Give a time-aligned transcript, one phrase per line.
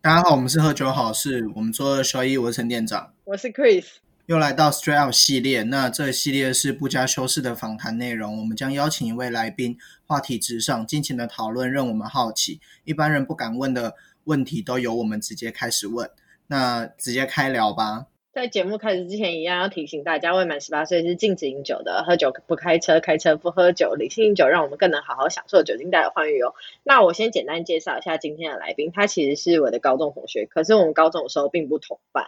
[0.00, 3.84] 大家好，我们是喝酒好事，我们做二休一，我是陈店长，我是 Chris，
[4.28, 5.62] 又来到 Straight Out 系列。
[5.62, 16.10] 那这系列是不加修饰的访谈内容，我们将邀请一位来宾，话题直上，尽情的讨论，让我们好奇，一般人不敢问的问题，都由我们直接开始问。
[16.48, 18.04] 那直接开聊吧。
[18.38, 26.54] 在节目开始之前，一样要提醒大家，未满十八岁是禁止饮酒的，喝酒不开车，开车不喝酒，理性饮酒，让我们更能好好享受酒精带来的欢愉哦。
[26.84, 32.26] 那我先简单介绍一下今天的来宾，他其实是我的高中同学，可是我们高中的时候并不同班。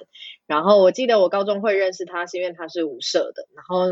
[0.49, 3.47] 然后我记得我高中会认识他，是因为他是舞社的。
[3.55, 3.87] 然后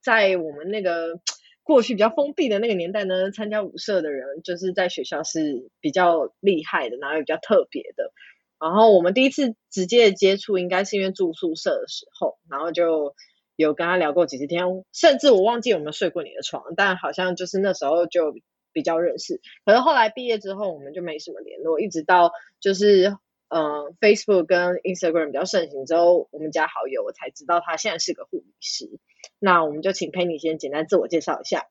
[0.00, 1.18] 在我们那个
[1.64, 8.12] 过去比较封闭的那个年代呢，参加舞社的人就是在学校是比较厉害的，然后也比较特别的。
[8.58, 13.14] 然后我们第一次直接的接触，应该是因为住宿舍的时候，然后就
[13.56, 18.34] 有跟他聊过几次天，甚至我忘记有没有睡过你的床，但好像就是那时候就
[18.72, 19.40] 比较认识。
[19.64, 23.16] 可是后来毕业之后，我们就没什么联络，一直到就是
[23.48, 28.88] 呃 Facebook 跟 Instagram 比较盛行之后，我们加好友，我才知道他现在是个护理师。
[29.38, 31.66] 那我们就请陪你先简单自我介绍一下。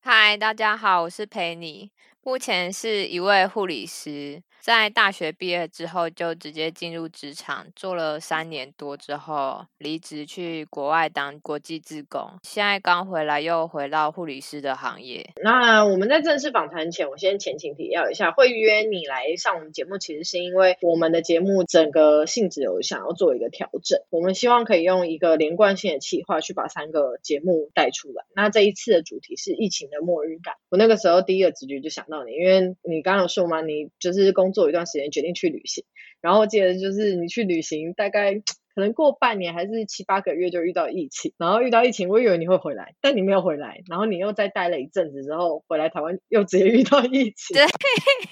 [0.00, 1.92] 嗨，大家好，我是裴妮，
[2.24, 4.42] 目前是一位护理师。
[4.60, 12.38] 在大学毕业之后，就直接进入职场，做了三年多之后，离职去国外当国际志工。
[12.44, 15.32] 现在刚回来，又回到护理师的行业。
[15.42, 28.24] 那我们在正式访谈前，我先前情提要一下，会约你来上我们节目，其实是因为我们的节目整个性质有想要做一个调整，我们希望可以用一个连贯性的企划去把三个节目带出来。
[28.36, 35.84] 那这一次的主题是疫情的末日感，我那个时候第一个直觉就想到你，因为你刚刚有说嘛，你就是工作一段时间决定去旅行，
[36.20, 38.34] 然后我记得就是你去旅行大概
[38.74, 47.64] 可能过半年还是七八个月就遇到疫情，然后遇到疫情，我以为你会回来，但你没有回来，然后你又再待了一阵子之后回来台湾，又直接遇到疫情，对，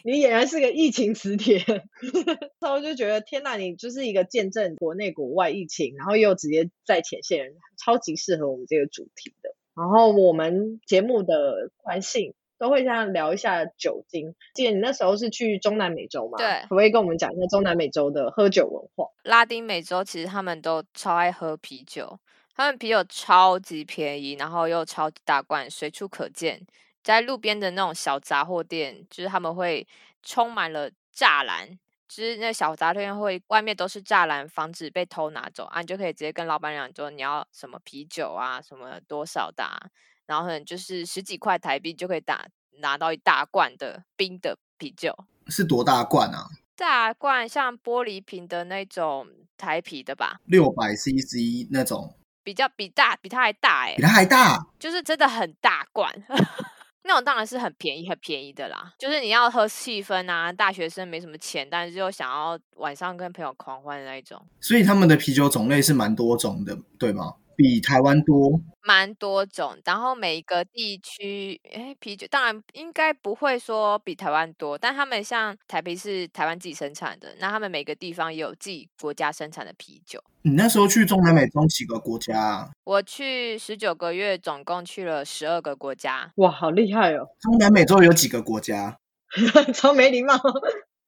[0.04, 1.58] 你俨然是个疫情磁铁，
[2.60, 9.54] 然后就觉得天呐，你就是一个见证国内国外疫情，然后又直接在前线人，超级适合我们这个主题的。
[9.76, 14.34] 然后我们节目的惯性都会这样聊一下酒精。
[14.54, 16.36] 记得你那时候是去中南美洲嘛？
[16.36, 19.10] 对可不可以跟我们讲一下中南美洲的喝酒文化？
[19.22, 22.20] 拉丁美洲其实他们都超爱喝啤酒，
[22.54, 26.60] 他们啤酒超级便宜，然后又超级大罐，随处可见。
[27.02, 29.88] 在路边的那种小杂货店，就是他们会
[30.22, 31.66] 充满了栅栏，
[32.06, 35.80] 就是那小杂货店会外面都是栅栏，防止被偷拿走啊。
[35.80, 39.80] 你就可以直接跟老板娘说你要什么啤酒啊，什么多少的、啊，
[40.30, 42.46] 然后可能就是十几块台币就可以打
[42.78, 45.12] 拿到一大罐的冰的啤酒。
[45.48, 46.46] 是多大罐啊？
[46.76, 49.26] 大罐像玻璃瓶的那种
[49.56, 52.14] 台啤的吧，六百 CC 那种，
[52.44, 54.64] 比较比大比它还大哎、比它还大。
[54.78, 56.08] 就是真的很大罐。
[57.02, 67.34] 那种当然是很便宜很便宜的啦，就是你要喝气氛啊，大学生没什么钱，但是又想要晚上跟朋友狂欢的那一种，所以他们的啤酒种类是蛮多种的，对吗？
[67.60, 68.58] 比台湾多。
[68.82, 69.76] 蛮多种。
[69.84, 80.18] 然后每一个地区，哎，啤酒当然应该不会说比台湾多，但他们像台啤是台湾自己生产的，那他们每个地方也有自己国家生产的啤酒。
[80.42, 82.70] 你那时候去中南美洲几个国家啊？
[82.84, 86.32] 我去十九个月，总共去了十二个国家。
[86.36, 87.28] 哇，好厉害哦！
[87.40, 88.96] 中南美洲有几个国家？
[89.74, 90.34] 超没礼貌。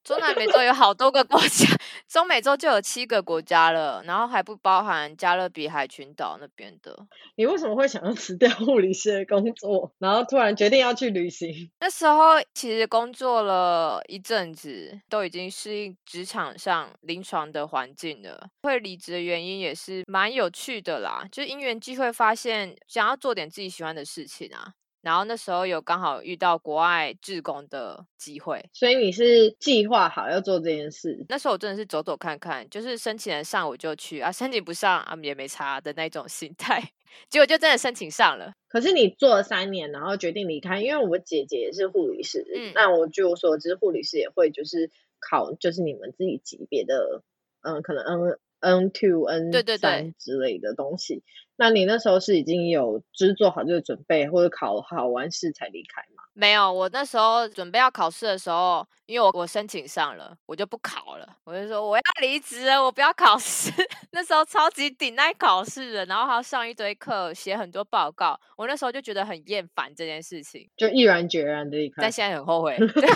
[0.05, 1.67] 中南美洲有好多个国家，
[2.09, 6.97] 中美洲就有七个国家了，然后还不包含加勒比海群岛那边的。
[7.37, 11.71] 你为什么会想要辞掉护理师的工作，然后突然决定要去旅行？
[11.81, 18.49] 那时候其实工作了一阵子，都已经适应职场上临床的环境了。
[18.63, 24.75] 会离职的原因也是蛮有趣的啦，就因缘机会发现想要做点自己喜欢的事情啊。
[25.03, 31.27] 然后那时候有刚好遇到国外志工的机会，所以你是计划好要做这件事？
[31.29, 36.81] 那时候我真的是走走看看，就是申请人上我就去啊，申请不上啊也没差的那种心态，
[37.29, 38.53] 结果就真的申请上了。
[38.69, 44.91] 可是你做了三年，然后决定离开，因为我姐姐也是护理师，嗯那我据我所知，护理师也会就是
[45.21, 47.23] 考，就是你们自己级别的，
[47.63, 51.23] 嗯，可能 N N two N 对对对三之类的东西。
[51.63, 56.25] 那你那时候是已经有就是做好这个准备，或者考好完试才离开吗？
[56.35, 63.71] 没有，我那时候准备要考试的时候，因为我我申请上了，我就不考了，我就说我要离职了，我不要考试。
[64.11, 68.37] 那时候超级顶耐考试的，然后还要上一堆课，写很多报告。
[68.57, 72.11] 我那时候就觉得很厌烦这件事情，就毅然决然的离开但。
[72.11, 72.77] 现在很后悔。
[72.93, 73.09] 对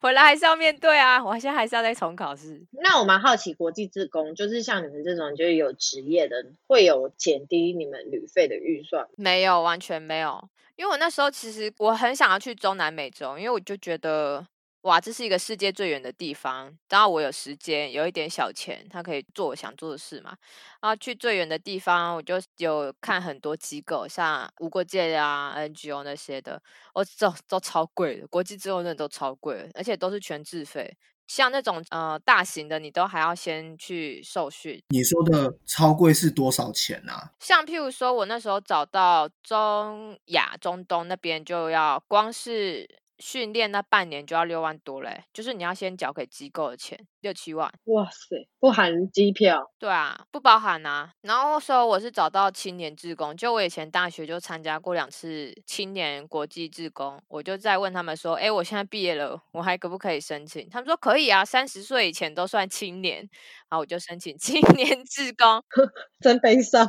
[0.00, 2.60] 回来还是要面对啊，我现在还是要再重考试。
[2.72, 9.10] 那我蛮好奇，国际自工就是像你们这种就是有职业的，会有减低你们旅费的预算吗？
[9.16, 10.42] 没有，完全没有。
[10.76, 14.46] 因为我那时候其实我很想要去中南美洲，因为我就觉得
[14.82, 16.74] 哇，这是一个世界最远的地方。
[16.88, 20.34] 当然我有时间，有一点小钱，他可以做我想做的事嘛。
[20.80, 26.62] 然后去最远的地方，我就有看很多机构，像无国界啊、NGO 那些的，
[26.94, 30.96] 哦，都都超贵的，国际之后那都超贵的，而且都是全自费。
[31.26, 34.82] 像那种呃大型的，你都还要先去受训。
[34.88, 37.30] 你说的超贵是多少钱啊？
[37.38, 42.88] 像譬如说，我那时候找到中亚、中东那边，就要光是
[43.20, 47.72] 训练那半年就要六万多嘞，就是你要先缴给机构的钱，六七万。
[47.84, 51.12] 哇塞，不含机票，对啊，不包含啊。
[51.20, 60.68] 然后那时候我是找到青年志工，就我以前大学就参加过两次青年国际志工，我就在问他们说，哎，我现在毕业了，我还可不可以申请？
[60.70, 63.28] 他们说可以啊，三十岁以前都算青年。
[63.70, 65.62] 然后我就申请青年志工，
[66.20, 66.88] 真悲伤。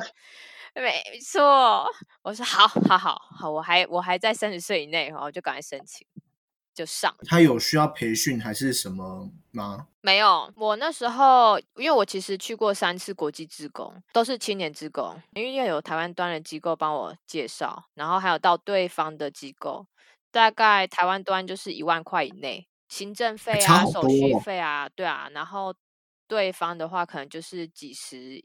[0.74, 1.86] 没错。
[2.22, 6.06] 我说好，好，好，好，我还我还在三十岁以内，然后我就赶快申请，
[6.74, 7.14] 就上。
[7.26, 9.88] 他有需要培训还是什么吗？
[10.02, 19.86] 没有，我那时候因为我其实去过三次国际职工，都是青年职工，因为有台湾端的机构帮我介绍，然后还有到对方的机构，
[20.32, 25.76] 大概台湾端就是一万块以内，行政费啊、手续费啊，对啊，然后
[26.28, 28.42] 对方的话可能就是几十、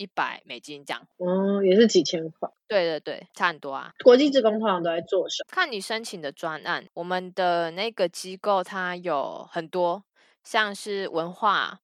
[0.00, 1.06] 一百美金这样。
[1.18, 2.48] 哦，也是几千块。
[2.66, 3.92] 对对对，差很多啊。
[4.02, 5.52] 国际职工通常都在做什么？
[5.52, 10.02] 看你申请的专案，我们的那个机构它有很多，
[10.42, 11.80] 像是文化、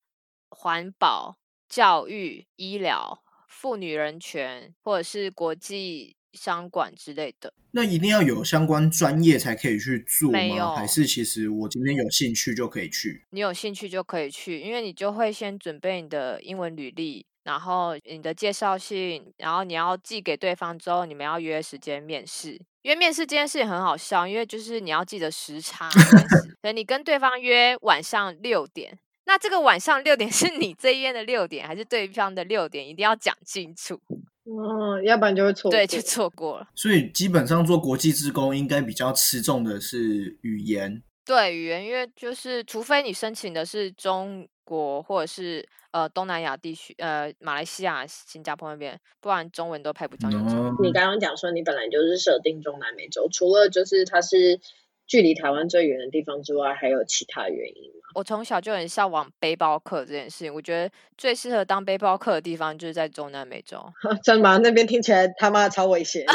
[0.48, 1.36] 环保、
[1.68, 7.52] 教育、医疗、妇女人权，或者是国际商管之类的。
[7.72, 10.76] 那一定要有相关专业才可以去做吗？
[10.76, 13.26] 还是其实我今天有兴趣就可以去？
[13.28, 22.60] 你有兴趣就可以去，因为你就会先准备你的英文履历，然后你的介绍信，然后你要寄给对方之后，你们要约时间面试。
[22.82, 34.00] 因为面试这件事情很好笑，因为就是你要记得时差，所以你跟对方约晚上六点，那这个晚上六点 是你这边的六点，还是对方的六点，一定要讲清楚，
[34.44, 35.70] 嗯，要不然就会错过。
[35.70, 36.68] 对，就错过了。
[36.74, 41.00] 所以基本上做国际职工应该比较吃重的是语言。
[41.24, 50.58] 对语言，因为就是除非你申请的是中国或者是呃东南亚地区，呃马来西亚、新加坡那边，不然中文都派不上用场。
[50.58, 54.60] 哦，你刚刚讲说你本来就是设定中南美洲，除了就是它是
[55.06, 58.00] 距离台湾最远的地方之外，还有其他原因吗？
[58.14, 63.82] 我从小就很向往背包客这件事情，我觉得最适合当背包客的地方就是在中南美洲，
[64.22, 64.58] 真吗？
[64.58, 66.26] 那边听起来他妈超危险。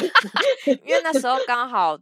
[0.84, 1.98] 因为那时候刚好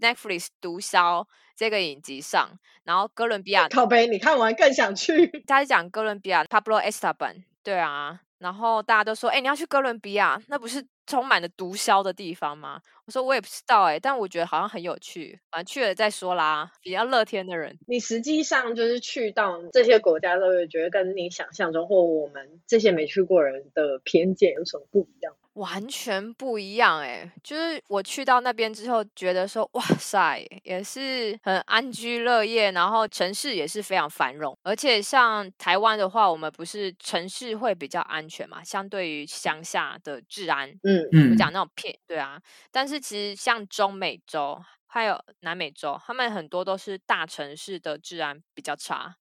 [0.00, 1.24] Netflix 毒枭
[1.56, 2.50] 这个影集上，
[2.84, 5.26] 然后哥伦比亚靠背，你看完更想去。
[5.46, 12.80] 他是讲哥伦比亚 Pablo Estaban，对啊，然后大家都说，哎、你要去哥伦比亚，那不是充满了毒枭的地方吗？
[13.04, 16.70] 我说我也不知道哎、但我觉得好像很有趣，反正去了再说啦。
[16.80, 25.34] 比较乐天的人，你实际上就是去到这些国家，都会觉得跟你想象中或我们这些没去过人的偏见有什么不一样？
[25.60, 42.40] 完全不一样哎、就是我去到那边之后，觉得说哇塞，也是很安居乐业，然后城市也是非常繁荣，而且像台湾的话，我们不是城市会比较安全嘛，相对于乡下的治安，嗯，我嗯，讲那种片，对啊。
[42.72, 49.14] 但是其实像中美洲还有南美洲，他们很多都是大城市的治安比较差，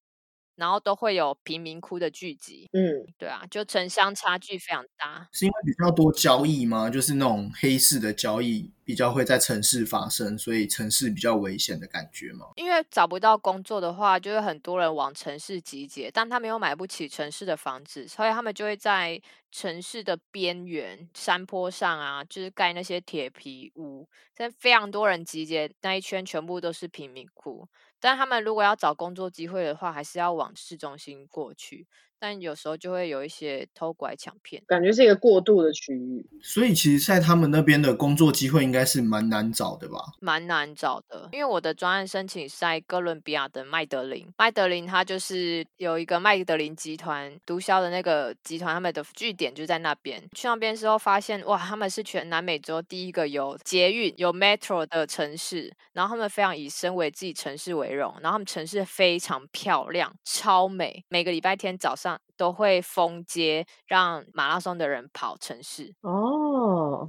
[0.60, 5.28] 然后都会有贫民窟的聚集，嗯，对啊，就城乡差距非常大。
[5.32, 6.90] 是因为比较多交易吗？
[6.90, 12.48] 就是那种黑市的交易比较会在城市发生，所以城市比较危险的感觉吗？
[12.58, 24.08] 因为找不到工作的话，就会很多人往城市集结，但他们又买不起城市的房子，所以他们就会在城市的边缘、山坡上啊，就是盖那些铁皮屋。
[24.36, 27.68] 但非常多人集结，那一圈全部都是贫民窟。
[28.00, 31.88] 但他们如果要找工作机会的话，还是要往市中心过去。
[32.20, 34.62] 但有时候就会有一些偷拐抢骗。
[34.68, 36.26] 感觉是一个过渡的区域。
[36.42, 40.00] 所以其实，在他们那边的工作机会应该是蛮难找的吧？
[40.20, 44.28] 蛮难找的，因为我的专案申请是在哥伦比亚的麦德林。
[44.38, 50.22] 麦德林它就是有一个麦德林集团毒枭的那个集团，他们的据点就在那边。
[50.36, 65.94] 去那边之后发现，哇，他们是全南美洲第一个有捷运、有 metro 的城市，然后他们非常以身为自己城市为荣，然后他们城市非常漂亮、超美，每个礼拜天早上都会封街，让马拉松的人跑城市。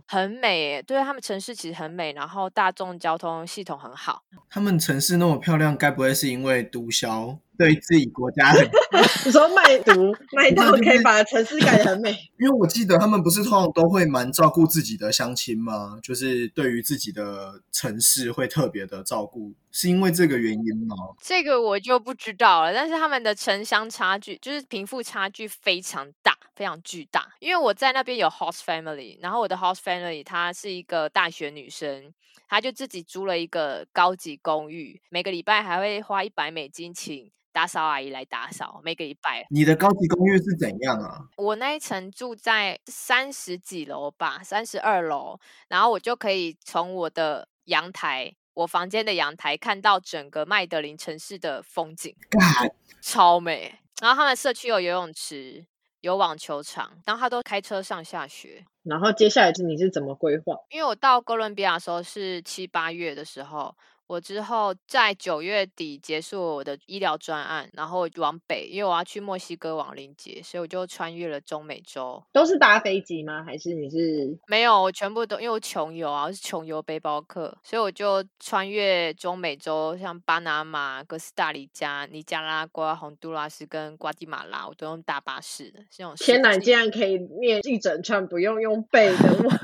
[0.09, 4.23] 很美耶，对他们城市其实很美，然后大众交通系统很好。
[4.49, 8.69] 他们城市那么漂亮，该不会是因为毒枭对自己国家很？
[9.25, 9.93] 你说卖毒
[10.35, 15.99] 卖到可以把城市改得很美，因为我记得他们不是通常都会蛮照顾自己的乡亲吗？
[16.03, 20.97] 就是对于自己的城市会特别的照顾，是因为这个原因吗？
[21.23, 26.30] 这个我就不知道了，但是他们的城乡差距，就是贫富差距非常大，
[26.61, 27.27] 非常巨大。
[27.39, 32.13] 因为我在那边有 host family，然后我的 host family 她是一个大学女生，
[32.47, 39.47] 她就自己租了一个高级公寓，每个礼拜还会花一百美金请打扫阿姨来打扫，每个礼拜。
[39.49, 41.25] 你的高级公寓是怎样啊？
[41.39, 53.79] 我那一层住在三十几楼吧，三十二楼，然后我就可以从我的阳台，我房间的阳台看到整个麦德林城市的风景，干，超美。
[54.01, 55.67] 然后他们社区有游泳池，
[56.01, 58.65] 有网球场，然后他都开车上下学。
[58.83, 60.57] 然后接下来是你是怎么规划？
[60.71, 63.75] 因为我到哥伦比亚的时候是七八月的时候，
[64.11, 72.21] 我之后在九月底结束我的医疗专案，然后往北，因为我要去墨西哥亡灵节，所以我就穿越了中美洲。
[72.33, 73.45] 都是搭飞机吗？
[73.45, 89.57] 还是你是没有，我全部都因为我穷游啊，我是穷游背包客，所以我就穿越中美洲，像巴拿马、哥斯达黎加、尼加拉瓜、洪都拉斯跟瓜地马拉，我都用大巴士的，是那种天哪，你竟然可以念一整串不用用背的吗？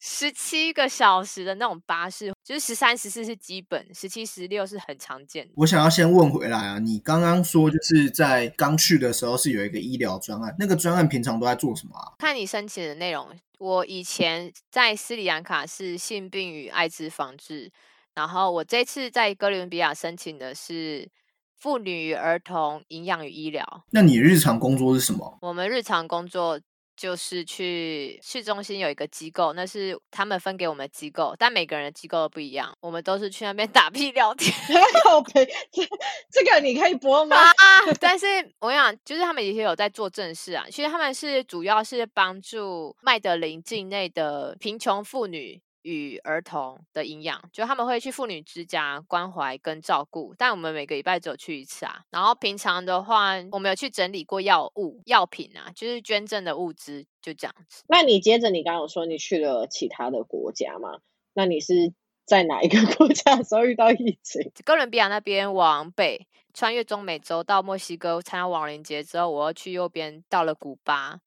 [0.00, 5.52] 十七个小时的那种巴士，就是十三、十四是基本，十七、十六是很常见的。
[5.56, 12.12] 我想要先问回来啊，你刚刚说就是在刚去的时候是有一个医疗专案，那个专案平常都在做什么啊？
[12.18, 17.70] 看你申请的内容，我以前在斯里兰卡是性病与艾滋防治，
[18.14, 21.08] 然后我这次在哥伦比亚申请的是
[21.56, 23.84] 妇女与儿童营养与医疗。
[23.90, 25.38] 那你日常工作是什么？
[25.42, 26.60] 我们日常工作
[26.98, 32.76] 就是去市中心有一个机构，那是他们分给我们的机构，但每个人的机构都不一样。
[32.80, 34.52] 我们都是去那边 打屁聊天，
[35.12, 35.88] OK，，这
[36.28, 37.36] 这个你可以播吗？
[37.36, 37.54] 啊！
[38.00, 38.26] 但是
[38.58, 40.66] 我想，就是他们也有在做正事啊。
[40.68, 45.62] 其实他们是主要是帮助麦德林境内的贫穷妇女。
[45.88, 52.02] 与儿童的营养，就他们会去妇女之家关怀跟照顾，但我们每个礼拜只有去一次啊。
[52.10, 57.82] 然后平常的话，我们有去整理过药物、药品啊，就是捐赠的物资，就这样子。
[57.88, 60.98] 那你接着你刚刚有说你去了其他的国家吗？
[61.32, 61.94] 那你是
[62.26, 64.52] 在哪一个 国家的时候遇到疫情？
[64.66, 71.20] 哥伦比亚那边往北，穿越中美洲到墨西哥参加亡灵节之后，我又去右边到了古巴。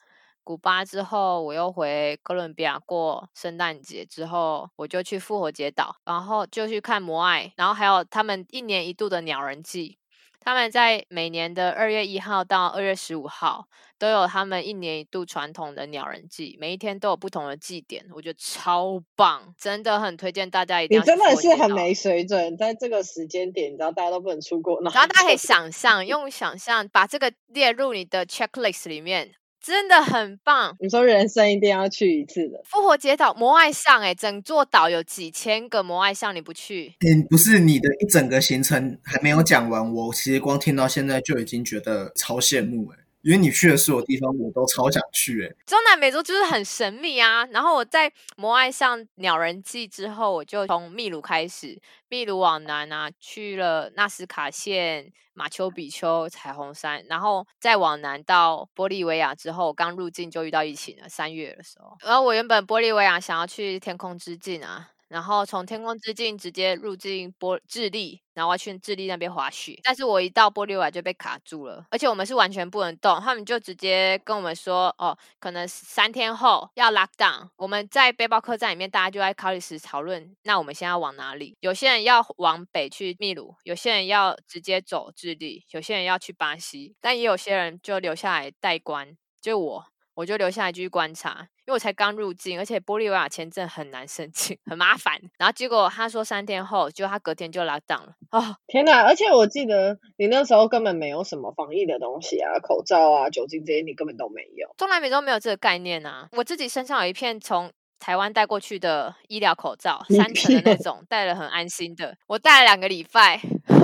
[0.43, 9.97] 古巴之后，我又回哥伦比亚过圣诞节，之后我就去复活节岛，然后就去看摩艾，然后还有他们一年一度的鸟人季，
[10.39, 13.67] 他们在每年的二月一号到二月十五号
[13.99, 21.03] 都有他们一年一度传统的鸟人祭，每一天都有不同的祭典，我觉得超棒，真的很推荐大家一定要。
[21.03, 29.35] 你真的是很没水准，在这个时间点，你知道大家都不能出国，然后大家可以想象，用想象把这个列入你的 checklist 里面。
[29.61, 30.75] 真的很棒！
[30.79, 36.95] 你说人生一定要去一次的复活节岛摩艾像，哎，整座岛有几千个摩艾像，你不去？
[37.07, 42.97] 嗯，不是你的一整个行程还没有讲完，我其实光听到现在就已经觉得超羡慕哎。
[43.21, 45.55] 因为你去的所有地方，我都超想去诶。
[45.65, 47.45] 中南美洲就是很神秘啊。
[47.51, 61.95] 然后我在摩艾上鸟人记之后，我就从秘鲁开始，秘鲁往南啊，去了纳斯卡县、马丘比丘、彩虹山，然后再往南到玻利维亚之后，刚入境就遇到疫情了，三月的时候。
[62.01, 64.89] 然后我原本玻利维亚想要去天空之境啊。
[65.11, 69.77] 然后从天空之境直接入境波智利，然后去智利那边滑雪。
[69.83, 77.49] 但是我一到玻利瓦就被卡住了，而且我们是完全不能动，他们就直接跟我们说，哦，可能三天后要 lock down。
[77.57, 81.57] 我们在背包客栈里面，大家就在考虑时讨论，那我们现在往哪里？
[81.59, 89.85] 有些人要往北去秘鲁，有些人要直接走智利，有些人要去巴西，但也有些人就留下来待关，就我。
[90.15, 95.19] 我就留下来继续观察，因为我才刚入境，而且玻利维亚签证很难申请，很麻烦。
[95.37, 98.13] 然后结果他说三天后，结果他隔天就拉档了。
[98.31, 99.03] 哦，天哪！
[99.03, 104.73] 而且我记得你那时候根本没有什么防疫的东西啊，口罩啊、酒精这些你根本都没有。
[104.77, 106.27] 中南美洲没有这个概念啊。
[106.31, 112.17] 我自己身上有一片从台湾带过去的医疗口罩，三层的那骗种，戴了很安心的。
[112.25, 113.39] 我戴了两个礼拜，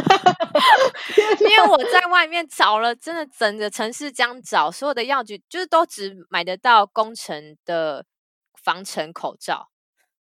[1.39, 8.05] 因为我在外面找了，真的整个城市这样找，所有的药局就是都只买得到工程的
[8.63, 9.69] 防尘口罩，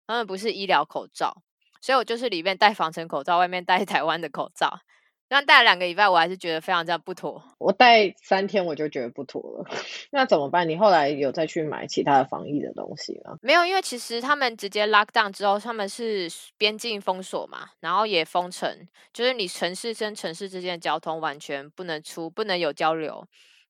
[0.07, 1.43] 他们不是医疗口罩，
[1.81, 4.81] 所以我就是里面戴防尘口罩，外面戴台湾的口罩。
[5.28, 7.42] 那戴了两个礼拜，我还是觉得非常这样不妥。
[7.59, 9.71] 我戴三天我就觉得不妥了，
[10.12, 10.68] 那怎么办？
[10.68, 13.37] 你后来有再去买其他的防疫的东西吗？
[13.42, 23.26] 没有，因为其实他们直接 lock down 之后，他们是边境封锁嘛，然后也封城，就是你城市跟城市之间的交通完全不能出，不能有交流。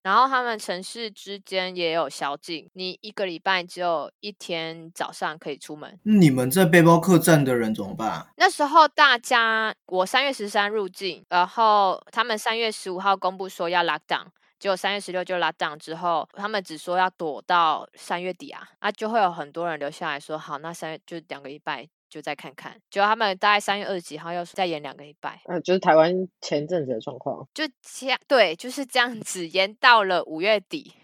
[0.06, 5.98] 然后他们城市之间也有宵禁，你一个礼拜只有一天早上可以出门。
[6.04, 8.24] 你们在背包客栈的人怎么办？
[8.36, 14.26] 那时候大家，我三月十三入境，然后他们三月十五号公布说要 lock down，
[14.60, 21.84] 结果三月十六就 lock down 之后，他们只说要躲到三月底啊，啊就会有很多人留下来说好，那三月就两个礼拜
[22.16, 22.74] 就再看看。
[22.88, 27.46] 结果他们大概三月二十几号要再延两个礼拜，嗯，就是台湾前阵子的状况。
[27.52, 30.94] 就这样，对，就是这样子延到了五月底，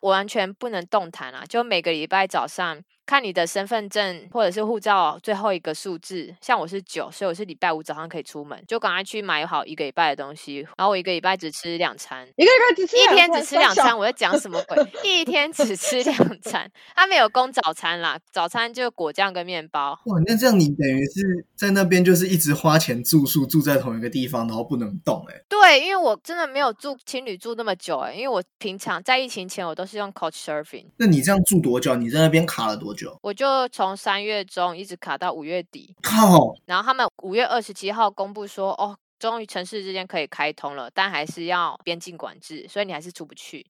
[0.00, 1.44] 我完全不能动弹啊！
[1.48, 12.28] 就每个礼拜早上看你的身份证或者是护照最后一个数字，像我是九，所以我是礼拜五早上可以出门，就赶快去买好一个礼拜的东西，然后我一个礼拜只吃两餐。
[12.36, 14.76] 一个礼拜只吃一天只吃两餐，我在讲什么鬼？
[15.02, 19.98] 一天只吃两餐，他没有供早餐啦，早餐就果酱跟面包。
[20.04, 31.96] 哇，那这样你等于是在那边就是一直花钱住宿，住在同一个地方，然后不能动、欸，对，因为我真的没有住情侣住那么久哎、因为我平常在疫情前我都是用 Couch Surfing，那你这样住多久？
[31.96, 32.97] 你在那边卡了多久？
[33.22, 36.54] 我就从三月中一直卡到五月底，靠！
[36.66, 43.66] 然后他们五月二十七号公布说，哦，终于城市之间可以开通了，但还是要边境管制，所以你还是出不去。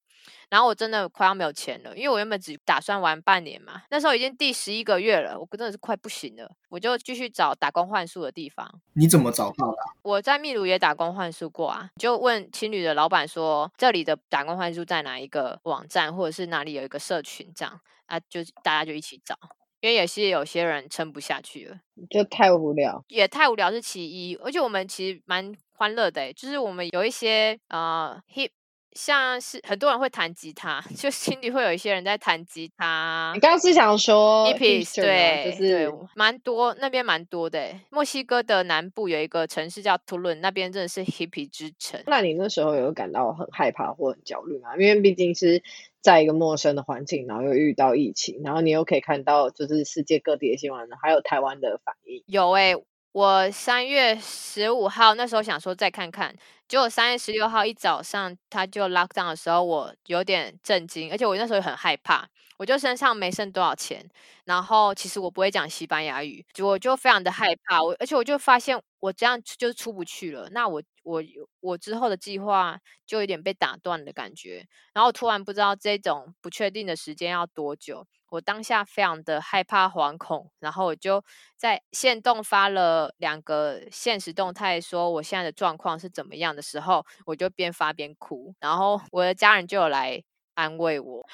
[0.49, 8.81] 然后我真的快要没有钱了，因为我原本只打算玩半年嘛，那时候已经第十一个月了，我真的是快不行了，我就继续找打工换宿的地方。
[8.95, 19.39] 你怎么找到的啊、我在秘鲁也打工换宿过啊，就问青旅的老板说，这里的打工换宿在哪一个网站，或者是哪里有一个社群这样啊，就大家就一起找，
[19.81, 21.79] 因为也是有些人撑不下去了。
[22.09, 23.05] 就太无聊。
[23.09, 28.51] 也太无聊是其一，而且我们其实蛮欢乐的欸，就是我们有一些呃 hip，
[28.99, 33.39] 像是很多人会弹吉他， 就心里会有一些人在弹吉他你。
[33.39, 37.81] 刚刚是想说 hippies hipster 吗对就是对，蛮多那边蛮多的欸。
[37.91, 42.03] 墨西哥的南部有一个城市叫图伦，那边真的是 hippie 之城。
[42.09, 44.77] 那你那时候有感到很害怕或很焦虑吗？
[44.77, 45.63] 因为毕竟是
[46.01, 52.25] 在一个陌生的环境，然后又遇到疫情，然后你又可以看到就是世界各地的新闻，还有台湾的反应。
[52.27, 52.75] 有诶、
[53.13, 56.35] 我三月十五号那时候想说再看看，
[56.69, 62.29] 结果三月十六号一早上他就 lock down 的时候，我有点震惊，而且我那时候也很害怕，
[62.59, 64.07] 我就身上没剩多少钱，
[64.45, 71.23] 然后其实我不会讲西班牙语，就我就非常的害怕，我而且我就发现我这样就出不去了，那我我
[71.61, 81.25] 我之后的计划就有点被打断的感觉，然后突然不知道这种不确定的时间要多久，我当下非常的害怕、惶恐，然后我就
[81.57, 90.23] 在线动发了两个现实动态，说我现在的状况是怎么样时候，我就边发边哭，然后我的家人就有来
[90.55, 91.27] 安慰我。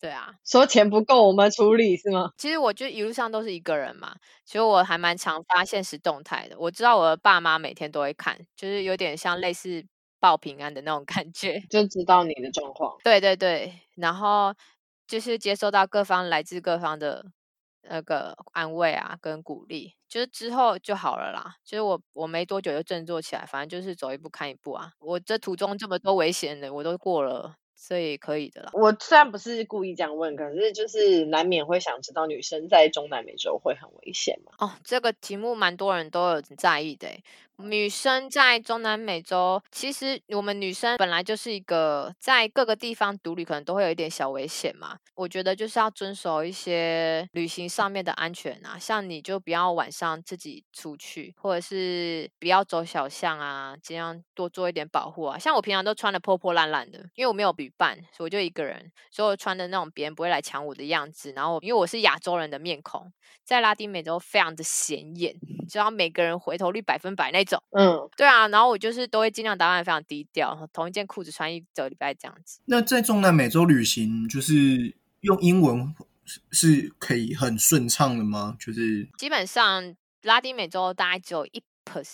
[0.00, 2.30] 对啊，说钱不够我们处理是吗？
[2.38, 4.14] 其实我就一路上都是一个人嘛，
[4.46, 6.58] 其实我还蛮常发现实动态的。
[6.58, 9.84] 我知道我的爸妈每天都会看，就是有点像类似
[10.18, 11.60] 报平安的那种感觉。
[11.68, 12.96] 就知道你的状况。
[13.04, 14.54] 对对对，然后
[15.06, 17.26] 就是接收到各方来自各方的
[17.82, 21.56] 那个安慰啊，跟鼓励，就是之后就好了啦。
[21.64, 24.92] 就是我我没多久就振作起来，反正就是走一步看一步啊。
[24.98, 28.70] 我这途中这么多危险的我都过了，所以可以的啦。
[28.74, 34.52] 我虽然不是故意这样问，可是就是难免会想知道女生在中南美洲会很危险吗？
[34.58, 37.22] 哦，这个题目蛮多人都有在意的诶。
[37.64, 44.98] 女生在中南美洲，其实我们女生本来就是一个在各个地方独旅，可能都会有一点小危险嘛。
[45.14, 55.38] 我觉得就是要遵守一些旅行上面的安全啊，像你就不要晚上自己出去，或者是不要走小巷啊，尽量多做一点保护啊。
[55.38, 61.32] 像我平常都穿的破破烂烂的，因为我没有旅伴，所以我就一个人，所以我穿的那种别人不会来抢我的样子。
[61.36, 63.12] 然后因为我是亚洲人的面孔，
[63.44, 65.36] 在拉丁美洲非常的显眼，
[65.68, 67.62] 只要每个人回头率百分百那种。
[67.70, 72.60] 嗯，对啊，然后我就是都会尽量打扮非常低调，同一件裤子穿一整礼拜这样子。
[72.64, 78.56] 那在中南美洲旅行，就是用英文是是可以很顺畅的吗？
[78.58, 81.62] 就是基本上拉丁美洲大概只有一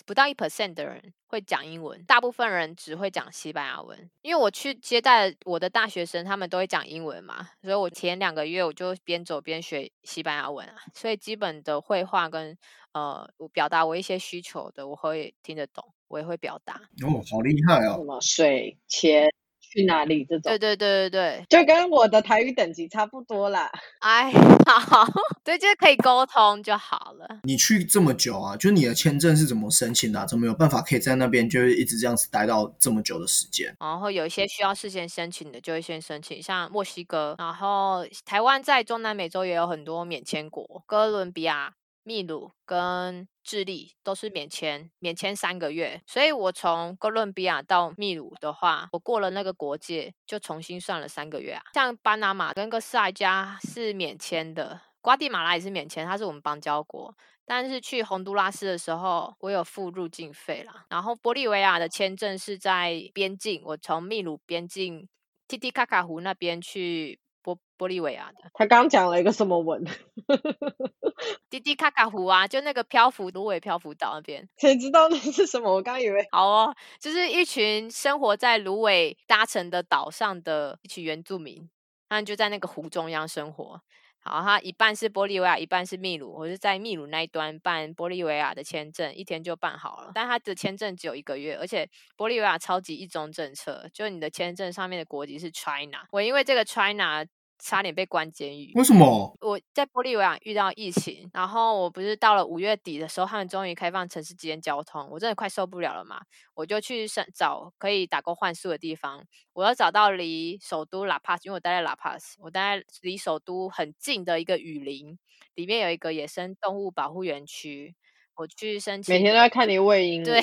[0.07, 4.11] 不到一 percent 的人会讲英文，大部分人只会讲西班牙文。
[4.23, 12.57] 因为我去接待我的大学生，他们都会讲英文嘛，所以我前两个月我就边走边学西班牙文啊，所以基本的绘画跟
[12.93, 16.75] 呃我表达我一些需求的，我会听得懂，我也会表达。
[17.03, 17.97] 哦，好厉害哦！
[17.99, 19.29] 什么水、钱、
[19.77, 23.71] 去哪里这种对，对对对对，就跟我的台语等级差不多啦。
[23.99, 24.33] 哎，
[24.67, 25.07] 好，
[25.45, 27.41] 对，就是可以沟通就好了。
[27.43, 30.25] 你去这么久啊，就你的签证是怎么申请的、啊？
[30.27, 33.77] 怎么有办法可以在那边就是一直这样子待到这么久的时间？
[33.79, 41.75] 然后有一些需要事先申请的，就会先申请，像墨西哥，然后台湾在中南美洲也有很多免签国，哥伦比亚、
[42.07, 46.01] 秘鲁跟智利都是免签，免签三个月。
[46.07, 51.63] 所以我从哥伦比亚到秘鲁的话，我过了那个国界就重新算了三个月啊。
[51.75, 57.13] 像巴拿马跟哥斯达黎加是免签的，瓜地马拉也是免签，它是我们邦交国。
[57.45, 60.87] 但是去洪都拉斯的时候，我有付入境费啦。
[60.89, 65.09] 然后玻利维亚的签证是在边境，我从秘鲁边境
[65.49, 69.85] 蒂蒂卡卡湖那边去玻玻利维亚的他刚讲了一个什么文？
[71.49, 74.49] 滴滴卡卡湖啊，就那个漂浮芦苇漂浮岛那边。
[74.59, 75.73] 谁知道那是什么？
[75.73, 81.71] 我刚以为好哦，就是一群生活在芦苇搭成的岛上的一群原住民，
[82.09, 83.81] 他们就在那个湖中央生活。
[84.19, 86.35] 好，它一半是玻利维亚，一半是秘鲁。
[86.35, 90.11] 我是在秘鲁那一端办玻利维亚的签证，一天就办好了。
[90.13, 96.05] 但它的签证只有一个月，而且玻利维亚超级一中政策，就你的签证上面的国籍是 China。
[96.11, 97.25] 我因为这个 China
[97.59, 98.73] 差点被关监狱。
[98.75, 99.37] 为什么？
[99.41, 106.21] 我在玻利维亚遇到疫情，然后我不是到了五月底的时候，他们终于开放城市之间交通，我真的快受不了了嘛，
[106.55, 115.19] 我就去申找可以打工换宿的地方，我要找到离首都拉帕斯，因为我待在拉帕斯，我待在离首都很近的一个雨林，
[115.55, 117.95] 里面有一个野生动物保护园区，
[118.37, 119.15] 我去申请。
[119.15, 120.23] 每天都在看你 喂鹰。
[120.23, 120.41] 对，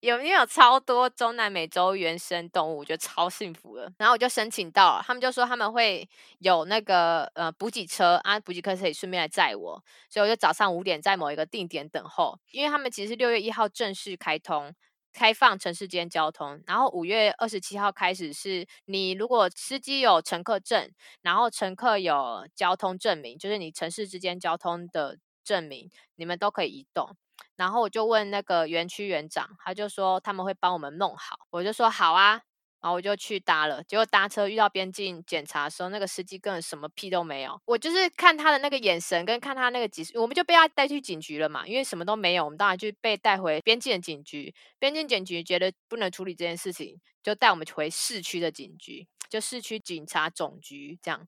[0.00, 2.78] 有因为有超多中南美洲原生动物？
[2.78, 3.92] 我觉得超幸福的。
[3.98, 14.74] 然后我就申请到了，他们就说他们会有那个呃补给车啊，补给车可以顺便来载我，所以我就早上五点在某一个定点等候，因为他们其实六月一号正式开通。
[15.16, 20.90] 开放城市间交通，然后五月二十七号开始是，你如果司机有乘客证，
[21.22, 27.16] 然后乘客有交通证明，就是你城市之间交通的证明，你们都可以移动。
[27.56, 32.40] 然后我就问那个园区园长，他就说他们会帮我们弄好，我就说好啊，
[32.80, 33.82] 然后我就去搭了。
[33.84, 37.60] 结果搭车遇到边境检查的时候，那个司机根本什么屁都没有。
[37.64, 44.54] 我就是看他的那个眼神，跟看他那个警，我们就被他带去警局了嘛，因为什么都没有，我们当然就被带回边境的警局。
[44.78, 51.26] 边境警局觉得不能处理这件事情，就带我们回市区的警局，就市区警察总局这样。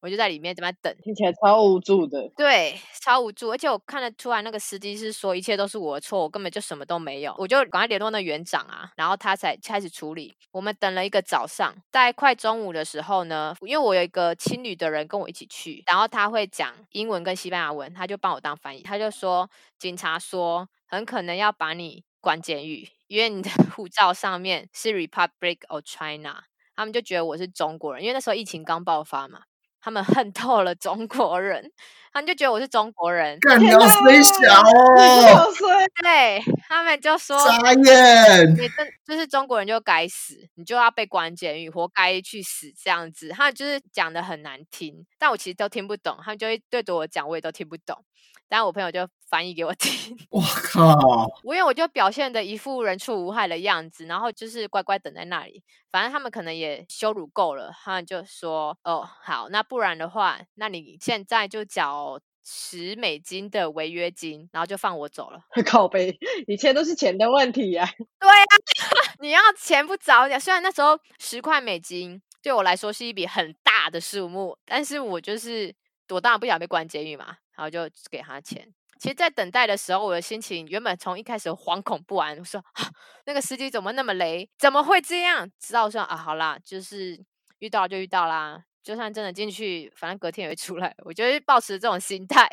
[0.00, 2.30] 我就在里面这边等，听起来超无助的。
[2.36, 7.34] 对，超无助，而且我看得出来那个司机是说一切都是我的错，我根本就什么都没有。
[7.38, 10.36] 我就赶快联络那园长啊，然后他才开始处理。
[10.52, 18.82] 我们等了一个早上，在快中午的时候呢，因为我有一个青旅的人跟我一起去，然后他会讲英文跟西班牙文，他就帮我当翻译。
[18.82, 26.42] 他就说，警察说很可能要把你关监狱，因为你的护照上面是 Republic of China，
[26.74, 29.42] 他们就觉得我是中国人，因为那时候疫情刚爆发嘛。
[29.80, 31.70] 他们恨透了中国人，
[32.16, 35.52] 他们就觉得我是中国人，干你要虽小哦，
[36.02, 38.50] 对他们就说傻眼。
[38.54, 43.28] 你真就是中国人就该死，你就要被关监狱，活该去死这样子。
[43.28, 48.02] 他们就是讲的很难听，但我其实都听不懂，他们就会对着我讲，我也都听不懂。
[48.48, 50.96] 但我朋友就翻译给我听， 我靠！
[51.42, 55.64] 我因为我就表现的一副人畜无害的样子，然后就是乖乖等在那里。
[55.90, 62.05] 反正他们可能也羞辱够了，他们就说：“哦，好，那不然的话，那你现在就缴
[62.44, 65.40] 十美金的违约金，然后就放我走了。
[65.66, 66.16] ”靠背，
[66.46, 67.84] 一切都是钱的问题呀、
[68.20, 68.44] 对呀、
[69.20, 70.38] 你要钱不早点。
[70.38, 75.74] 虽然那时候十块美金对我来说是一笔很大的数目，但是我就是
[76.10, 78.72] 我当然不想被关监狱嘛，然后就给他钱。
[78.98, 82.88] 其实，在等待的时候，我的心情原本从一开始惶恐不安，我说、啊、
[83.26, 85.50] 那个司机怎么那么雷，怎么会这样？
[85.58, 87.22] 直到我说啊，好啦，就是
[87.58, 90.94] 遇到就遇到啦，就算真的进去，反正隔天也会出来。
[90.98, 92.48] 我就是抱持这种心态，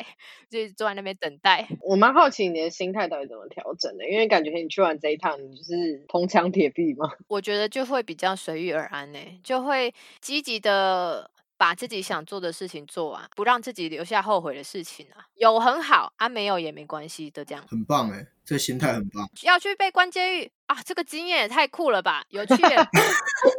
[0.50, 1.64] 就是坐在那边等待。
[1.80, 7.12] 我蛮好奇你的心态到底怎么调整的，因为感觉你去完这一趟，你就是铜墙铁壁嘛。
[7.28, 15.24] 我觉得就会比较随遇而安呢、就会积极的把自己想做的事情做完，不让自己留下后悔的事情啊。
[15.34, 19.28] 有很好啊，没有也没关系的，这样很棒哎，这心态很棒。
[19.42, 22.24] 要去被关监狱啊，这个经验也太酷了吧！
[22.30, 22.76] 有趣也，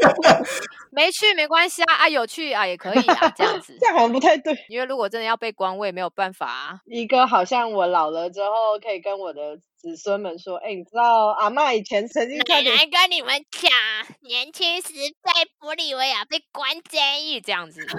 [0.92, 3.78] 没去没关系啊，啊有趣啊也可以啊，这样子。
[3.80, 4.56] 这样好像不太对。
[4.70, 6.80] 因为如果真的要被关，我也没有办法啊。
[6.86, 13.72] 一个好像我老了之后可以跟我的子孙们说，哎，你知道阿嬷以前曾经差点来跟你们讲，
[14.22, 17.86] 年轻时在玻利维亚被关监狱这样子。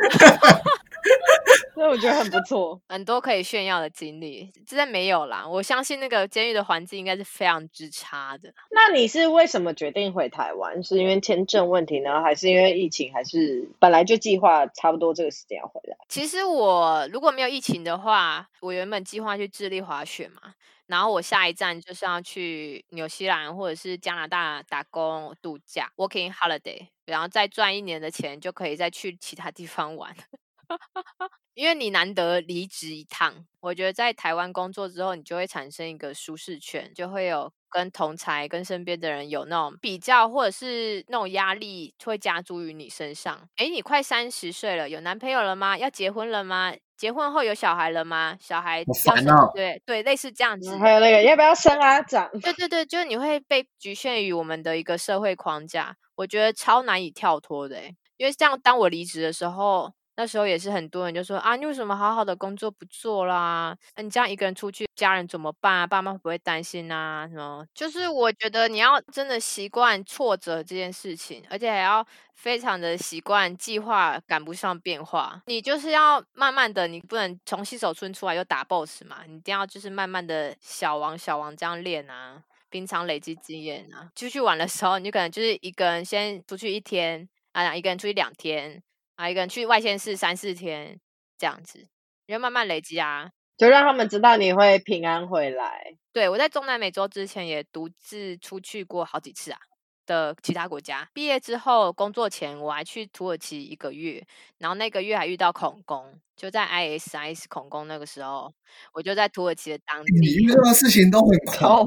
[1.73, 5.47] 所以我觉得很不错，很多可以炫耀的经历，真的没有啦。
[5.47, 8.53] 我相信那个监狱的环境应该是非常之差的。
[8.73, 10.83] 那你是为什么决定回台湾？
[10.83, 13.13] 是因为签证问题呢，还是因为疫情？
[13.13, 15.97] 还是本来就计划差不多这个时间要回来？
[16.09, 20.55] 其实我如果没有疫情的话，我原本计划去智利滑雪嘛，
[20.87, 30.15] 然后我下一站就是要去纽西兰或者是加拿大打工度假 （working holiday），然后再赚一年的钱，就可以再去其他地方玩。
[31.55, 43.47] 因为你难得离职一趟，我觉得在台湾工作之后，你就会产生一个舒适圈，就会有跟同才、跟身边的人有那种比较，或者是那种压力会加诸于你身上。
[43.59, 45.77] 诶，你快三十岁了，有男朋友了吗？
[45.77, 46.73] 要结婚了吗？
[46.97, 48.35] 结婚后有小孩了吗？
[48.41, 49.27] 小孩要生？
[49.55, 50.75] 对对，类似这样子。
[50.79, 52.01] 还有那个要不要生啊？
[52.01, 52.31] 长？
[52.41, 57.83] 对对对，就是你会被局限于我们的一个社会框架，我觉得超难以跳脱的。
[58.17, 59.93] 因为这样，当我离职的时候。
[60.17, 63.77] 那时候也是很多人就说啊，你为什么好好的工作不做啦？
[63.97, 65.87] 你这样一个人出去，家人怎么办啊？
[65.87, 67.29] 爸妈会不会担心啊？
[67.29, 67.67] 什么？
[67.75, 75.43] 就是我觉得你要真的习惯挫折这件事情，而且还要非常的习惯计划赶不上变化。
[75.47, 84.11] 你就是要慢慢的，你不能从新手村出来就打 boss 嘛，你一定要就是慢慢的小王小王这样练啊，平常累积经验啊。
[84.15, 88.83] 出去玩的时候，你就可能就是一个人先出去一天啊，一个人出去两天。
[89.17, 91.01] 啊，一个人去外县市三四天
[91.37, 91.87] 这样子，
[92.27, 95.97] 你就慢慢累积啊，就让他们知道你会平安回来。
[96.13, 99.59] 对我在中南美洲之前也独自出去过好几次啊
[100.07, 101.09] 的其他国家。
[101.13, 104.25] 毕业之后工作前我还去土耳其一个月，
[104.59, 108.53] 然后那个月还遇到恐攻，就在 ISIS 恐攻那个时候，
[108.93, 110.21] 我就在土耳其的当地。
[110.21, 111.87] 你遇到的事情都很恐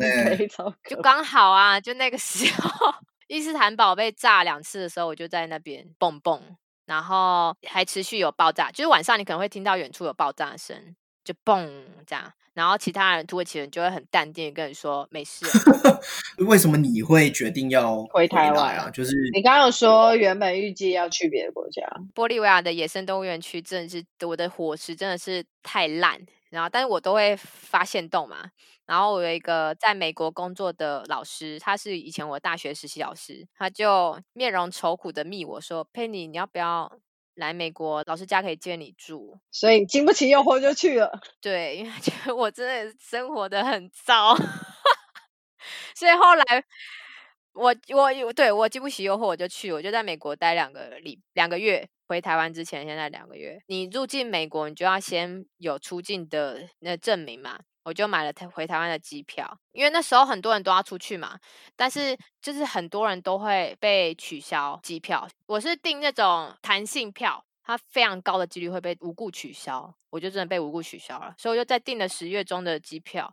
[0.83, 2.93] 就刚好啊，就那个时候
[3.27, 6.57] 伊斯坦堡被炸两次的时候，我就在那边蹦蹦。
[6.89, 10.75] 然后还持续有爆炸，就是晚上你可能会听到远处有爆炸声，
[11.23, 11.69] 就嘣
[12.07, 12.33] 这样。
[12.55, 15.45] 然后其他人土耳其人就会很淡定跟你说没事。
[16.45, 18.89] 为什么你会决定要回台湾啊？
[18.89, 21.83] 就是你刚刚说原本预计要去别的国家，
[22.15, 26.19] 玻利维亚的野生动物园区真的是我的伙食真的是太烂。
[26.49, 28.51] 然后但是我都会发现动嘛。
[28.85, 36.91] 然后我有一个在美国工作的老师，他是以前我大学实习老师，他就面容愁苦的密我说：“佩妮，你要不要
[37.35, 38.03] 来美国？
[38.07, 41.21] 老师家可以借你住。”所以经不起诱惑就去了。
[41.39, 44.35] 对，因为觉得我真的生活的很糟，
[45.93, 46.63] 所以后来
[47.53, 51.87] 我我有对我经不起诱惑我就去，我就在美国待两个礼两个月。
[52.09, 57.59] 回台湾之前，现在两个月，你入境美国，你就要先有出境的那证明嘛。
[57.83, 61.39] 我就买了台回台湾的机票，因为那时候很多人都要出去嘛，
[61.75, 65.27] 但是就是很多人都会被取消机票。
[65.45, 73.31] 我是订那种弹性票，它非常高的几率会被无故取消，我就真的被无故取消了，所以我就再订了十月中的机票，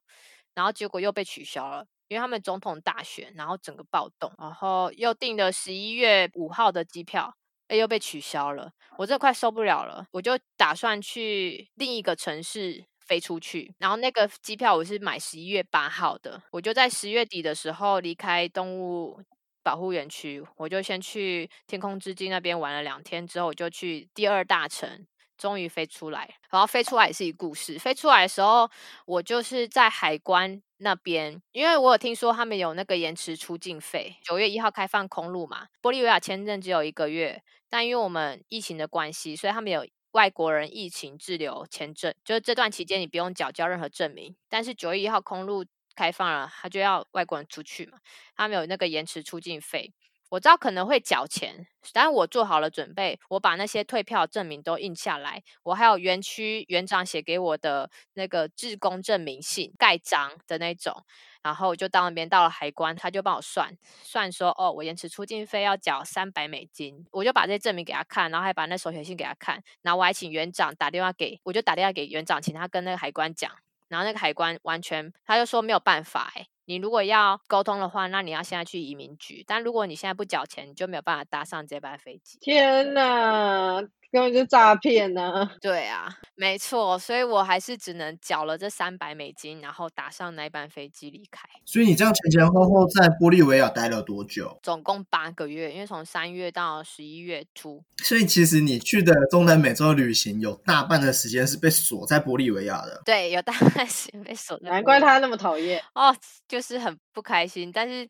[0.55, 7.35] 然后结果又被取消了，因为他们总统大选，然后整个暴动，然后又订了十一月五号的机票，
[7.68, 12.85] 哎，又被取消了，我这快受不了了，我就打算去另一个城市。
[13.07, 19.22] 飞出去，然后那个机票我是买十一月八号的，我就在十月底的时候离开动物
[19.62, 25.07] 保护园区，我就先去天空之境那边玩了两天，之后我就去第二大城，
[25.38, 26.29] 终于飞出来。
[26.50, 28.68] 然后飞出来也是一故事，飞出来的时候
[29.07, 39.87] 我就是在海关那边，因为我有听说他们有那个延迟出境费，九月一号开放空路嘛，玻利维亚签证只有一个月，但因为我们疫情的关系，所以他们有。
[40.12, 44.35] 外国人疫情滞留签证，就是这段期间你不用缴交任何证明。
[44.49, 45.62] 但是九月一号空路
[45.95, 47.99] 开放了，他就要外国人出去嘛，
[48.35, 49.93] 他们有那个延迟出境费。
[50.29, 61.05] 我知道可能会缴钱，但我做好了准备，我把那些退票证明都印下来，我还有园区园长写给我的那个志工证明信盖章的那种，
[61.43, 73.51] 然后我就到那边到了海关，他就帮我算算说，哦，我延迟出境费要缴三百美金，我就把这些证明给他看，然后还把那手写信给他看，然后我还请园长打电话给，我就打电话给园长，请他跟那个海关讲，
[73.87, 76.47] 然后那个海关完全他就说没有办法，哎。
[76.66, 79.42] 你如果要沟通的话，那你要现在去移民局。
[79.46, 82.38] 但如果你现在不缴钱，你就没有办法搭上这班飞机。
[82.40, 83.81] 天哪，
[84.12, 85.50] 根本就诈骗呢！
[85.61, 91.48] 对啊，没错，所以我还是只能缴了这三百美金，然后搭上那班飞机离开。
[91.64, 94.59] 所以你这样前前后后在玻利维亚待了多久？
[94.62, 97.85] 总共八个月，因为从三月到十一月初。
[97.98, 103.02] 所以其实你去的中南美洲旅行有大半的时间是被锁在玻利维亚的。
[103.05, 104.70] 对，有大半时间被锁在。
[104.70, 105.83] 难怪他那么讨厌。
[105.94, 106.14] 哦，
[106.48, 108.09] 就是很不开心，但是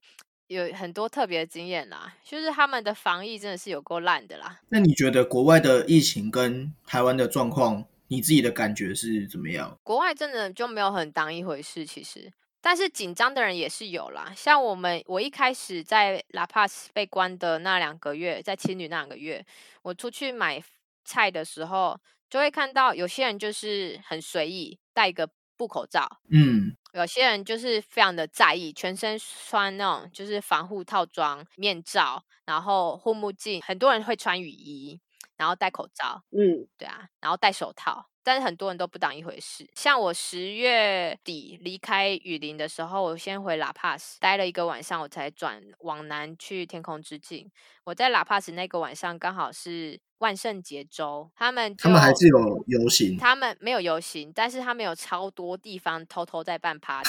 [0.48, 4.60] 有很多特别的经验啦，就是他们的防疫真的是有够烂的啦。
[4.68, 9.76] 那你觉得国外的疫情跟台湾的状况，你自己的感觉是怎么样？
[9.82, 14.32] 国外真的就没有很当一回事，其实，但是紧张的人也是有啦。
[14.36, 19.44] 像我们，我一开始在 La Paz 被关的那两个月，在青旅那两个月，
[19.82, 20.62] 我出去买
[21.04, 21.98] 菜的时候，
[22.30, 34.98] 就会看到有些人就是很随意，戴一个布口罩，嗯，有些人就是非常的在意，全身穿那种就是防护套装、面罩，然后护目镜，很多人会穿雨衣，
[35.36, 39.64] 然后戴口罩，嗯，对啊，然后戴手套，但是很多人都不当一回事。
[39.76, 47.48] 像我十月底离开雨林的时候，我先回拉帕斯待了一个晚上，我才转往南去天空之境。
[47.84, 53.16] 我在拉帕斯那个晚上刚好是万圣节周，他们他们还就是有游行。
[53.16, 57.08] 他们没有游行，但是他们有超多地方偷偷在办 party，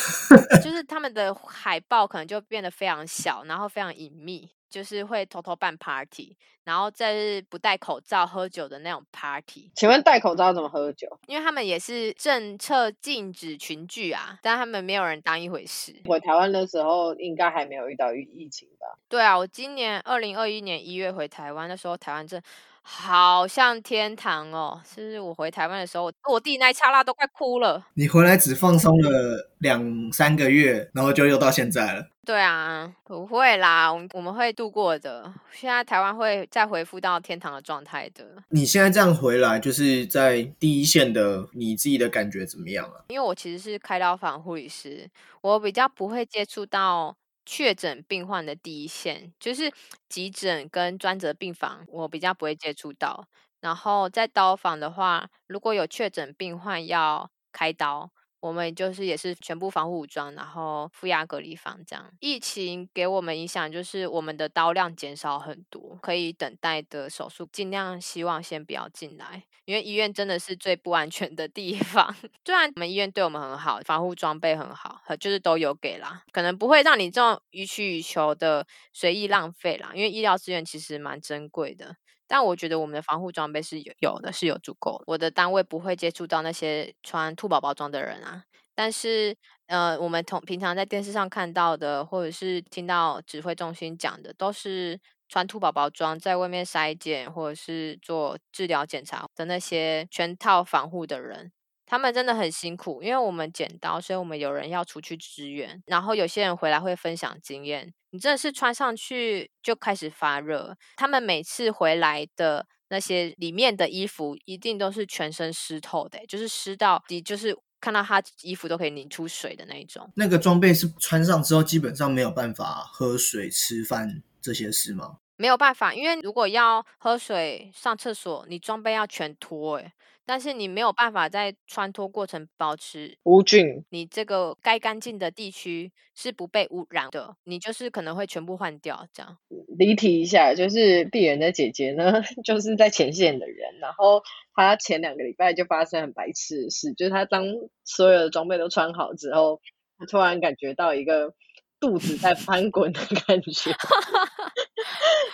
[0.64, 11.08] 就是他们的海报可能就变得非常小，然后非常隐秘，就是会偷偷办 party，然后再是不戴口罩喝酒的那种 party，请问戴口罩怎么喝酒？
[11.28, 15.96] 因为他们也是政策禁止群聚啊，但他们没有人当一回事。
[16.06, 18.88] 回台湾的时候应该还没有遇到疫疫情吧？
[19.08, 22.42] 对啊，我今年二零二一年一月回台湾，那时候台湾真
[22.82, 27.86] 好像天堂哦，就是我回台湾的时候，我落地那一刹那都快哭了。
[27.94, 32.08] 你回来只放松了两三个月，然后就又到现在了。
[32.28, 35.34] 对啊，不会啦，我们我们会度过的。
[35.54, 43.06] 现在台湾会再恢复到天堂的状态的，你现在这样回来，就是在第一线的，你自己的感觉怎么样啊？
[43.08, 45.10] 因为我其实是开刀房护理师，
[45.40, 49.72] 我比较不会接触到确诊病患的第一线，就是
[50.10, 53.26] 急诊跟专责病房，我比较不会接触到。
[53.62, 62.12] 然后在刀房的话，如果有确诊病患要开刀，我们就是也是全部防护武装，然后负压隔离房这样。
[62.20, 72.16] 疫情给我们影响就是我们的刀量减少很多，可以等待的手术尽量希望先不要进来，因为医院真的是最不安全的地方。
[72.46, 81.96] 虽然我们医院对我们很好，防护装备很好，就是都有给啦，可能不会让你这种予取予求的随意浪费啦，因为医疗资源其实蛮珍贵的。
[82.28, 85.02] 但我觉得我们的防护装备是有有的，是有足够。
[85.08, 88.44] 我的单位不会接触到那些穿兔宝宝装的人啊，
[88.76, 89.36] 但是
[89.68, 101.52] 呃，我们同平常在电视上看到的，或者是听到指挥中心讲的，都是穿兔宝宝装在外面筛检或者是做治疗检查的那些全套防护的人。
[101.88, 107.92] 他们真的很辛苦，因为我们剪刀，所以我们有人要出去支援，然后有些人回来会分享经验。
[108.12, 120.12] 你真的是穿上去就开始发热，他们每次回来的那些里面的衣服一定都是全身湿透的，就是湿到你就是看到他衣服都可以拧出水的那一种。
[120.16, 125.20] 那个装备是穿上之后，基本上没有办法喝水、吃饭这些事吗？
[125.38, 129.92] 没有办法，因为如果要喝水、上厕所，你装备要全脱，诶，
[130.26, 139.38] 但是你没有办法在穿脱过程保持无菌，你这个该干净的地区是不被污染的，你就是可能会全部换掉这样。
[139.78, 144.24] 离题一下，就是鄙人的姐姐呢， 就是在前线的人，然后
[144.56, 147.46] 她前两个礼拜就发生很白痴的事，就是她当
[147.86, 149.62] 所有的装备都穿好之后，
[150.00, 151.34] 她突然感觉到一个
[151.80, 153.76] 肚子在翻滚的感觉，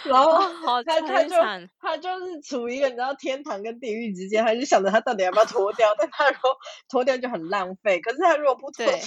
[0.04, 1.36] 然后哦， 好他他就
[1.80, 6.52] 他就是处于一个你知道天堂跟地狱之间，他就想着他到底要不要脱掉，但他如果
[6.90, 8.98] 脱掉就很浪费，可是他如果不脱掉，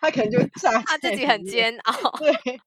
[0.00, 2.10] 他可能就会炸 他自己很煎熬。
[2.18, 2.60] 对，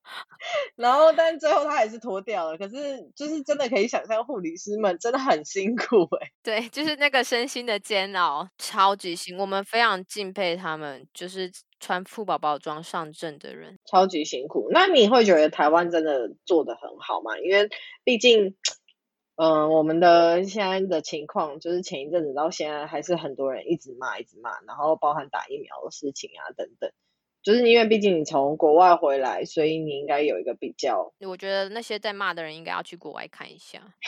[0.75, 2.57] 然后但最后他还是脱掉了。
[2.57, 2.77] 可是
[3.15, 9.37] 就是真的可以想象护理师们真的很辛苦哎、对，就是那个身心的煎熬，超级辛。
[9.37, 11.51] 我们非常敬佩他们，就是
[11.83, 13.77] 穿富宝宝装上阵的人。
[13.83, 14.69] 超级辛苦。
[14.71, 17.37] 那你会觉得台湾真的做得很好吗？
[17.39, 17.69] 因为
[18.05, 18.55] 毕竟，
[19.35, 26.89] 嗯、我们的现在的情况就是前一阵子到现在还是很多人一直骂一直骂，然后包含打疫苗的事情啊等等。
[27.43, 31.13] 就是因为毕竟你从国外回来，所以你应该有一个比较。
[31.19, 33.81] 我觉得那些在骂的人应该要去国外看一下，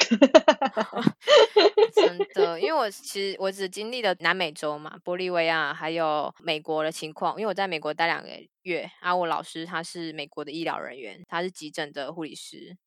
[1.94, 8.30] 真的，因为我其实我只经历了南美洲嘛，玻利维亚还有美国的情况，因为我在美国待两个
[8.64, 12.78] 月，啊，我老师他是美国的医疗人员，他是急诊的护理师。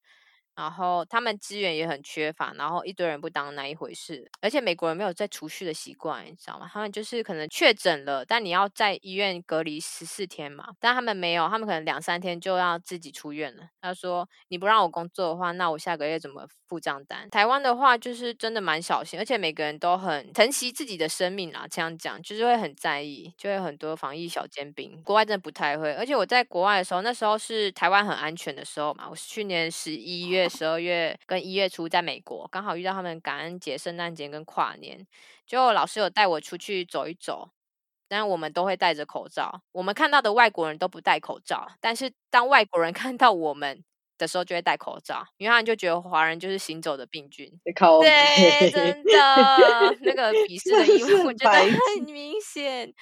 [0.59, 6.69] 然后他们资源也很缺乏，然后一堆人不当那一回事，而且美国人没有在储蓄的习惯，你知道吗？
[6.73, 13.69] 他们就是可能确诊了，但你要在医院隔离十四天嘛，但他们没有，他们可能两三天就要自己出院了。
[13.81, 17.31] 他说你不让我工作的话，那我下个月怎么付账单？
[17.31, 25.01] 台湾的话就是真的蛮小心，而且每个人都很疼惜自己的生命啦，这样讲就是会很在意，就会很多防疫小尖兵。
[25.05, 30.48] 国外真的不太会，而且我在国外的时候，那时候是台湾很安全的时候嘛，我是去年十一月。
[30.49, 35.07] 十二月跟一月初在美国，刚好遇到他们感恩节、圣诞节跟跨年，
[35.47, 37.51] 就老师有带我出去走一走，
[38.09, 39.63] 但我们都会戴着口罩。
[39.73, 43.85] 我们看到的外国人都不戴口罩，但是当外国人 看到我们
[44.17, 47.49] 的时候，就会戴口罩，因为他们就觉得华人就是行走的病菌。
[48.01, 52.93] 对，真的 那个鄙视的意味， 我觉得很明显。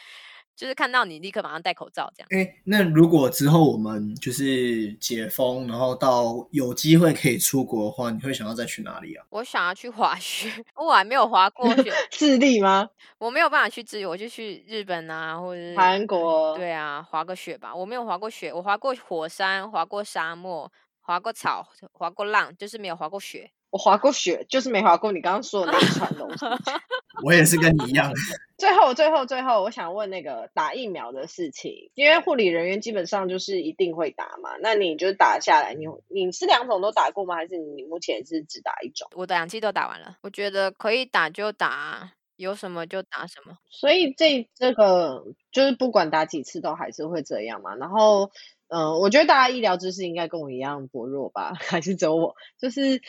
[0.56, 2.28] 就是看到你立刻马上戴口罩这样。
[2.30, 9.24] 哎，那如果之后我们就是解封，然后到有机会可以出国的话，你会想要再去哪里啊？
[9.28, 11.92] 我想要去滑雪， 我还没有滑过雪。
[12.10, 12.88] 智利吗？
[13.18, 16.56] 我没有办法去智利，我就去日本啊，或者是韩国。
[16.56, 17.74] 对啊，滑个雪吧。
[17.74, 23.50] 我没有滑过雪，我滑过火山，滑过沙漠，滑过草，滑过浪，就是没有滑过雪。
[23.76, 26.46] 我滑过雪，就是没滑过你刚刚说的那一串东西。
[27.22, 28.10] 我也是跟你一样。
[28.56, 34.56] 最后，最后，最后，我想问那个打疫苗的事情，因为护理人员基本上就是一定会打嘛。
[34.62, 37.34] 那你就打下来，你你是两种都打过吗？
[37.34, 39.10] 还是你目前是只打一种？
[39.14, 43.58] 我的两剂都打完了，我觉得可以打就打，有什么就打什么。
[43.68, 45.22] 所以这这个
[45.52, 47.74] 就是不管打几次都还是会这样嘛。
[47.74, 48.30] 然后，
[48.68, 51.52] 嗯，我觉得大家医疗知识应该跟我一样薄弱吧？
[51.60, 52.34] 还是只有我？
[52.58, 53.02] 就是。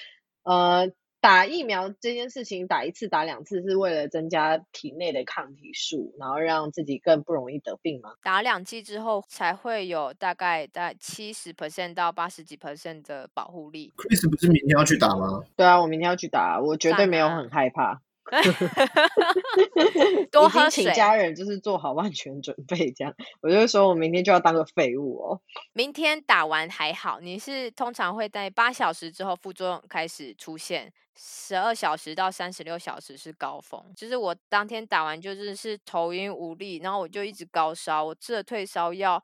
[0.48, 0.90] 呃，
[1.20, 8.14] 打疫苗这件事情，打一次、打两次是为了增加体内的抗体数，然后让自己更不容易得病吗？
[8.24, 13.92] 打两剂之后，才会有大概在七十 percent 到八十几 percent 的保护力。
[13.98, 15.44] Chris 不是明天要去打吗？
[15.58, 18.02] 对啊，我明天要去打，我绝对没有很害怕。
[20.32, 23.14] 多喝水，请家人就是做好万全准备，这样。
[23.42, 25.42] 我就说我明天就要当个废物哦。
[25.74, 33.82] 明天打完还好，你是通常会在八小时之后副作用开始出现，十二小时到三十六小时是高峰。
[33.96, 39.24] 就是我当天打完就是是头晕无力，然后我就一直高烧，我吃了退烧药，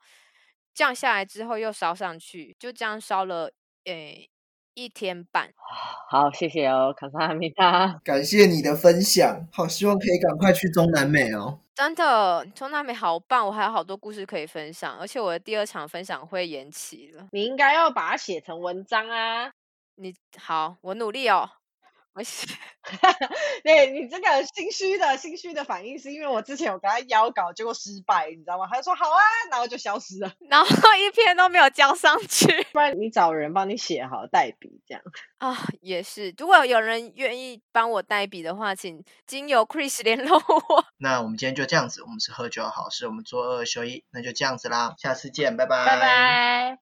[0.73, 3.51] 降下来之后又烧上去，就这样烧了
[3.85, 4.29] 诶。
[4.75, 5.53] 一天半，
[6.09, 11.59] 好，谢谢哦，卡萨米达，感谢你的分享，好，希望可以赶快去中南美哦。
[11.75, 17.27] 真的，中南美好棒，我还有好多故事可以分享，而且我的第二场分享会延期了。
[17.31, 19.51] 你应该要把它写成文章啊！
[19.95, 21.49] 你好，我努力哦。
[22.13, 22.47] 我写，
[23.63, 28.67] 对你这个心虚的心虚的反应，是因为我之前有跟他邀稿，结果失败，你知道吗？
[28.69, 32.45] 他就说好啊，然后就消失了，然后一篇都没有交上去。
[32.71, 35.01] 不然你找人帮你写好代笔这样
[35.39, 36.33] 啊，也是。
[36.37, 40.85] 如果有人愿意帮我代笔的话，请经由 Chris 联络我。
[40.97, 46.71] 那我们今天就这样子，我们是喝酒好事，我们做二休一，那就这样子啦，下次见，拜拜，拜拜。